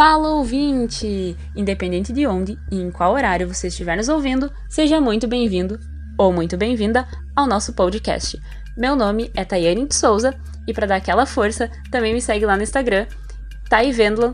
[0.00, 1.36] Fala ouvinte!
[1.54, 5.78] Independente de onde e em qual horário você estiver nos ouvindo, seja muito bem-vindo
[6.16, 8.40] ou muito bem-vinda ao nosso podcast.
[8.78, 10.34] Meu nome é Tayane de Souza
[10.66, 13.06] e para dar aquela força, também me segue lá no Instagram,
[13.68, 14.32] Taivendlan.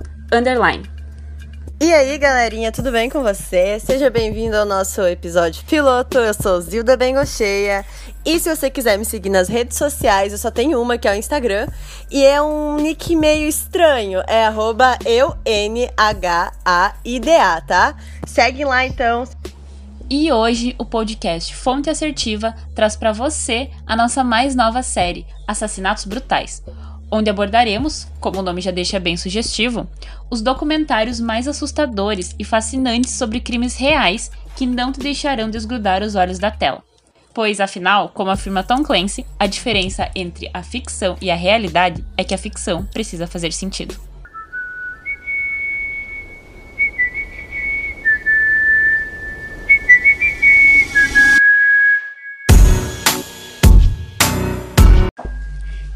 [1.87, 3.79] E aí, galerinha, tudo bem com você?
[3.79, 6.18] Seja bem-vindo ao nosso episódio piloto.
[6.18, 7.85] Eu sou Zilda Bengocheia.
[8.25, 11.12] E se você quiser me seguir nas redes sociais, eu só tenho uma, que é
[11.12, 11.68] o Instagram.
[12.11, 14.21] E é um nick meio estranho.
[14.27, 14.49] É
[15.07, 16.53] eunhaida,
[17.68, 17.95] tá?
[18.26, 19.23] Segue lá, então.
[20.11, 26.04] E hoje o podcast Fonte Assertiva traz para você a nossa mais nova série, Assassinatos
[26.04, 26.64] Brutais
[27.11, 29.89] onde abordaremos, como o nome já deixa bem sugestivo,
[30.31, 36.15] os documentários mais assustadores e fascinantes sobre crimes reais que não te deixarão desgrudar os
[36.15, 36.83] olhos da tela.
[37.33, 42.25] Pois, afinal, como afirma Tom Clancy, a diferença entre a ficção e a realidade é
[42.25, 43.95] que a ficção precisa fazer sentido.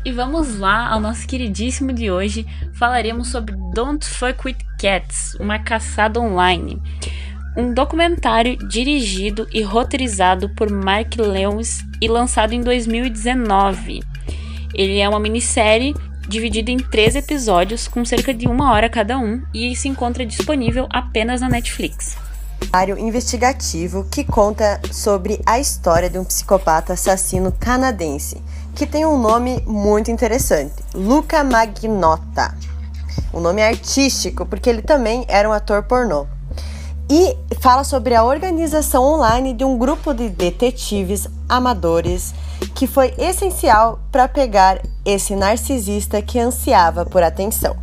[0.03, 2.47] E vamos lá ao nosso queridíssimo de hoje.
[2.73, 6.81] Falaremos sobre Don't Fuck with Cats, uma caçada online.
[7.55, 14.01] Um documentário dirigido e roteirizado por Mark Lewis e lançado em 2019.
[14.73, 15.95] Ele é uma minissérie
[16.27, 20.89] dividida em três episódios, com cerca de uma hora cada um, e se encontra disponível
[20.91, 22.17] apenas na Netflix
[22.99, 28.41] investigativo que conta sobre a história de um psicopata assassino canadense
[28.75, 32.55] que tem um nome muito interessante, Luca Magnotta.
[33.33, 36.27] Um nome artístico, porque ele também era um ator pornô.
[37.09, 42.33] E fala sobre a organização online de um grupo de detetives amadores
[42.75, 47.77] que foi essencial para pegar esse narcisista que ansiava por atenção.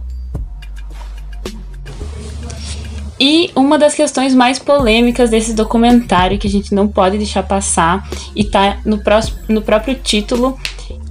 [3.19, 8.07] E uma das questões mais polêmicas desse documentário que a gente não pode deixar passar
[8.35, 9.01] e tá no,
[9.49, 10.57] no próprio título,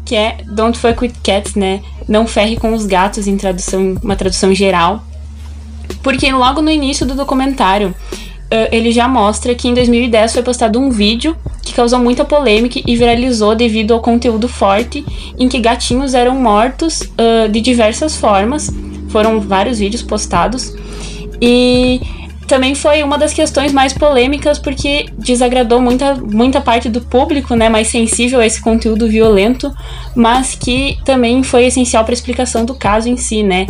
[0.07, 1.83] que é Don't Fuck with Cats, né?
[2.09, 5.05] Não ferre com os gatos em tradução, uma tradução geral.
[6.03, 10.79] Porque logo no início do documentário, uh, ele já mostra que em 2010 foi postado
[10.79, 15.05] um vídeo que causou muita polêmica e viralizou devido ao conteúdo forte
[15.37, 18.71] em que gatinhos eram mortos uh, de diversas formas.
[19.09, 20.73] Foram vários vídeos postados.
[21.43, 22.01] E
[22.47, 27.69] também foi uma das questões mais polêmicas porque desagradou muita, muita parte do público, né,
[27.69, 29.73] mais sensível a esse conteúdo violento,
[30.15, 33.67] mas que também foi essencial para a explicação do caso em si, né?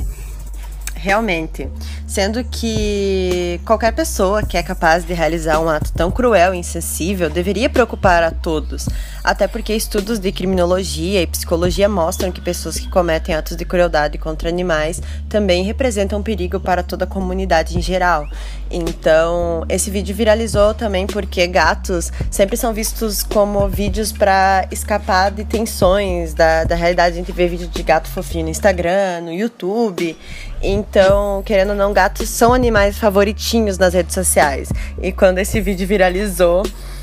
[0.94, 1.68] Realmente.
[2.16, 7.28] Sendo que qualquer pessoa que é capaz de realizar um ato tão cruel e insensível
[7.28, 8.88] deveria preocupar a todos,
[9.22, 14.16] até porque estudos de criminologia e psicologia mostram que pessoas que cometem atos de crueldade
[14.16, 18.26] contra animais também representam um perigo para toda a comunidade em geral.
[18.70, 25.44] Então, esse vídeo viralizou também porque gatos sempre são vistos como vídeos para escapar de
[25.44, 27.14] tensões da, da realidade.
[27.14, 30.16] A gente vê vídeo de gato fofinho no Instagram, no YouTube.
[30.62, 34.70] Então, querendo ou não, gatos são animais favoritinhos nas redes sociais.
[35.02, 36.62] E quando esse vídeo viralizou,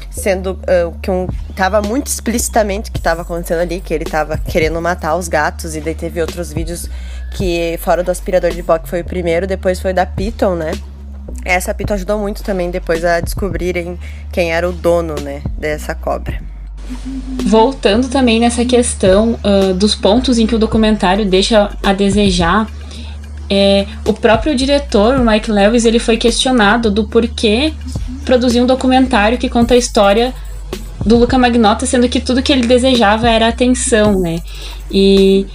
[0.10, 4.38] sendo uh, que um, tava muito explicitamente o que estava acontecendo ali, que ele estava
[4.38, 6.90] querendo matar os gatos, e daí teve outros vídeos
[7.36, 10.72] que, fora do aspirador de pó, que foi o primeiro, depois foi da Piton, né?
[11.46, 13.98] Essa Piton ajudou muito também depois a descobrirem
[14.32, 16.40] quem era o dono, né, dessa cobra.
[17.46, 22.68] Voltando também nessa questão uh, dos pontos em que o documentário deixa a desejar,
[23.54, 27.74] é, o próprio diretor, o Mike Lewis, ele foi questionado do porquê
[28.26, 30.34] produzir um documentário que conta a história
[31.06, 34.40] do Luca Magnotta, sendo que tudo que ele desejava era atenção, né?
[34.90, 35.46] E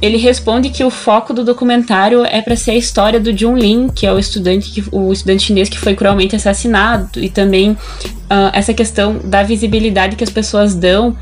[0.00, 3.88] ele responde que o foco do documentário é para ser a história do Jun Lin,
[3.88, 8.50] que é o estudante, que, o estudante chinês que foi cruelmente assassinado, e também uh,
[8.52, 11.16] essa questão da visibilidade que as pessoas dão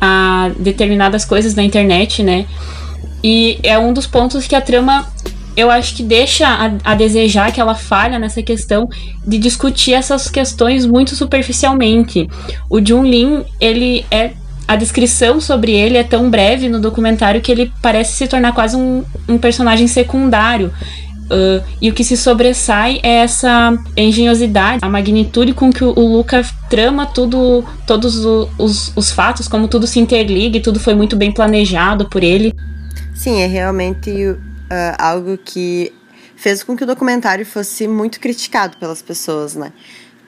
[0.00, 2.46] a determinadas coisas na internet, né?
[3.22, 5.06] E é um dos pontos que a trama
[5.56, 8.88] eu acho que deixa a, a, desejar que ela falha nessa questão
[9.26, 12.28] de discutir essas questões muito superficialmente.
[12.68, 14.32] O Jun Lin, ele é
[14.66, 18.76] a descrição sobre ele é tão breve no documentário que ele parece se tornar quase
[18.76, 20.72] um, um personagem secundário.
[21.24, 26.16] Uh, e o que se sobressai é essa engenhosidade, a magnitude com que o, o
[26.16, 30.94] Luca trama tudo, todos o, os, os fatos, como tudo se interliga e tudo foi
[30.94, 32.54] muito bem planejado por ele.
[33.14, 35.92] Sim, é realmente uh, algo que
[36.36, 39.72] fez com que o documentário fosse muito criticado pelas pessoas, né?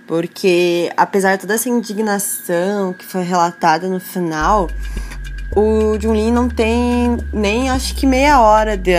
[0.06, 4.68] Porque, apesar de toda essa indignação que foi relatada no final,
[5.54, 8.92] o Junlin não tem nem acho que meia hora de,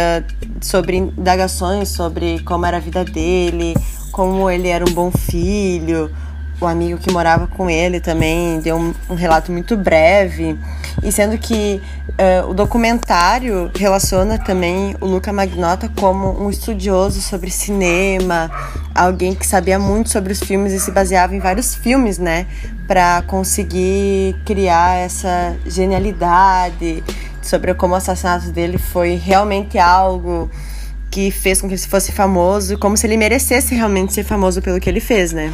[0.62, 3.74] sobre indagações sobre como era a vida dele,
[4.12, 6.12] como ele era um bom filho.
[6.60, 10.58] O amigo que morava com ele também deu um, um relato muito breve.
[11.04, 17.52] E sendo que uh, o documentário relaciona também o Luca Magnota como um estudioso sobre
[17.52, 18.50] cinema,
[18.96, 22.48] alguém que sabia muito sobre os filmes e se baseava em vários filmes, né?
[22.88, 27.04] Para conseguir criar essa genialidade
[27.40, 30.50] sobre como o assassinato dele foi realmente algo
[31.12, 34.80] que fez com que ele fosse famoso, como se ele merecesse realmente ser famoso pelo
[34.80, 35.54] que ele fez, né?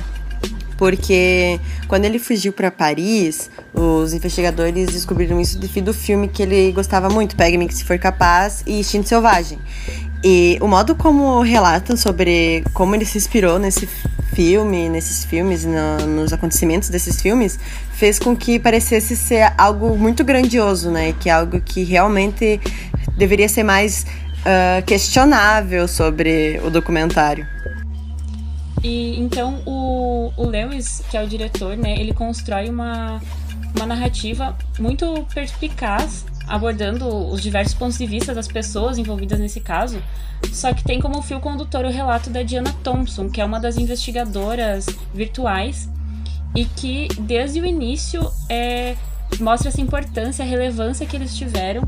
[0.84, 6.74] Porque quando ele fugiu para Paris, os investigadores descobriram isso devido ao filme que ele
[6.74, 9.58] gostava muito, Pegue-me que se for capaz e Instinto Selvagem.
[10.22, 13.88] E o modo como relatam sobre como ele se inspirou nesse
[14.36, 17.58] filme, nesses filmes, no, nos acontecimentos desses filmes,
[17.94, 21.14] fez com que parecesse ser algo muito grandioso, né?
[21.18, 22.60] Que é algo que realmente
[23.16, 24.06] deveria ser mais
[24.42, 27.48] uh, questionável sobre o documentário.
[28.84, 33.22] E então o, o Lewis, que é o diretor, né, ele constrói uma,
[33.76, 40.02] uma narrativa muito perspicaz abordando os diversos pontos de vista das pessoas envolvidas nesse caso,
[40.52, 43.78] só que tem como fio condutor o relato da Diana Thompson, que é uma das
[43.78, 45.90] investigadoras virtuais
[46.56, 48.96] e que desde o início é,
[49.40, 51.88] mostra essa importância, a relevância que eles tiveram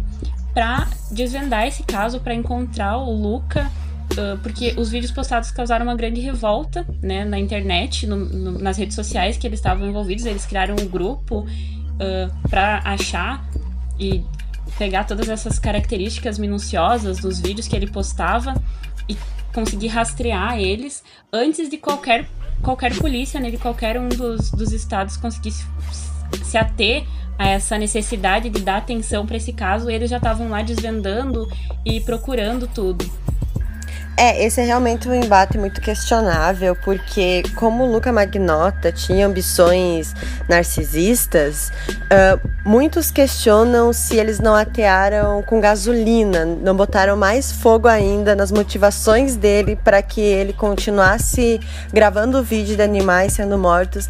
[0.53, 3.69] para desvendar esse caso, para encontrar o Luca,
[4.17, 8.77] uh, porque os vídeos postados causaram uma grande revolta né, na internet, no, no, nas
[8.77, 10.25] redes sociais que eles estavam envolvidos.
[10.25, 13.45] Eles criaram um grupo uh, para achar
[13.99, 14.23] e
[14.77, 18.55] pegar todas essas características minuciosas dos vídeos que ele postava
[19.07, 19.15] e
[19.53, 22.27] conseguir rastrear eles antes de qualquer,
[22.61, 25.65] qualquer polícia, né, de qualquer um dos, dos estados conseguisse
[26.43, 27.05] se ater
[27.37, 31.47] a essa necessidade de dar atenção para esse caso, eles já estavam lá desvendando
[31.85, 33.05] e procurando tudo.
[34.17, 40.15] É, esse é realmente um embate muito questionável, porque como o Luca Magnota tinha ambições
[40.47, 48.35] narcisistas, uh, muitos questionam se eles não atearam com gasolina, não botaram mais fogo ainda
[48.35, 51.59] nas motivações dele para que ele continuasse
[51.91, 54.07] gravando vídeo de animais sendo mortos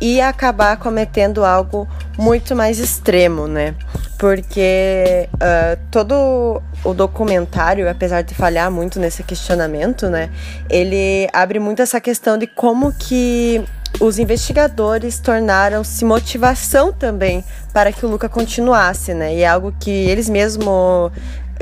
[0.00, 1.88] e acabar cometendo algo
[2.18, 3.74] muito mais extremo, né?
[4.18, 10.30] Porque uh, todo o documentário, apesar de falhar muito nesse questionamento, né?
[10.70, 13.64] Ele abre muito essa questão de como que
[14.00, 19.34] os investigadores tornaram-se motivação também para que o Luca continuasse, né?
[19.34, 21.12] E é algo que eles mesmos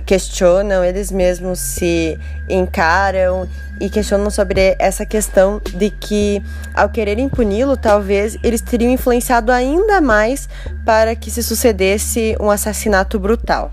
[0.07, 2.19] questionam, eles mesmos se
[2.49, 3.49] encaram
[3.81, 6.43] e questionam sobre essa questão de que,
[6.75, 10.49] ao quererem puni-lo, talvez eles teriam influenciado ainda mais
[10.85, 13.73] para que se sucedesse um assassinato brutal.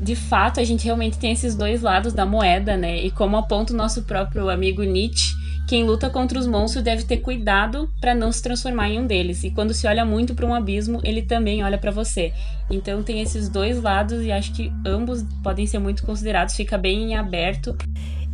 [0.00, 2.98] De fato, a gente realmente tem esses dois lados da moeda, né?
[2.98, 5.32] E como aponta o nosso próprio amigo Nietzsche,
[5.66, 9.44] quem luta contra os monstros deve ter cuidado para não se transformar em um deles.
[9.44, 12.32] E quando se olha muito para um abismo, ele também olha para você.
[12.70, 17.12] Então tem esses dois lados e acho que ambos podem ser muito considerados, fica bem
[17.12, 17.76] em aberto.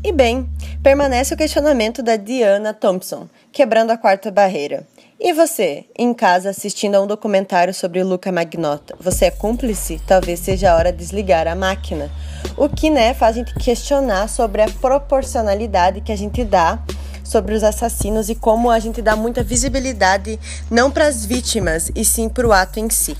[0.02, 0.48] E bem,
[0.82, 4.86] permanece o questionamento da Diana Thompson, quebrando a quarta barreira.
[5.22, 10.00] E você, em casa assistindo a um documentário sobre Luca Magnota, você é cúmplice?
[10.06, 12.10] Talvez seja a hora de desligar a máquina.
[12.56, 16.82] O que, né, faz a gente questionar sobre a proporcionalidade que a gente dá
[17.30, 20.38] sobre os assassinos e como a gente dá muita visibilidade
[20.70, 23.16] não para as vítimas, e sim para o ato em si.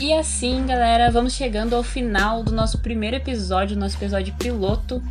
[0.00, 5.02] E assim, galera, vamos chegando ao final do nosso primeiro episódio, nosso episódio piloto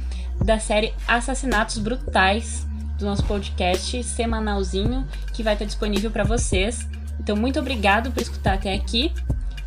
[0.43, 2.65] da série Assassinatos Brutais,
[2.97, 6.87] do nosso podcast semanalzinho que vai estar disponível para vocês.
[7.19, 9.11] Então, muito obrigado por escutar até aqui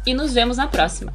[0.07, 1.13] e nos vemos na próxima.